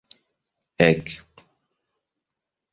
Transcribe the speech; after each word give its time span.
Ek! 0.79 1.21